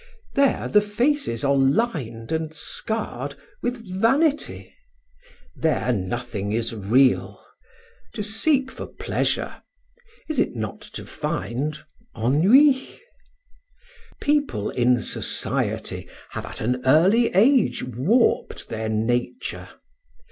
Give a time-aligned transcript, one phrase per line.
[0.33, 4.73] There the faces are lined and scarred with vanity.
[5.55, 7.39] There nothing is real.
[8.15, 9.61] To seek for pleasure
[10.27, 11.77] is it not to find
[12.17, 12.99] ennui?
[14.19, 19.69] People in society have at an early age warped their nature.